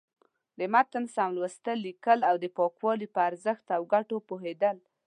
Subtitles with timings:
[0.57, 4.77] د متن سم لوستل، ليکل او د پاکوالي په ارزښت او گټو پوهېدل.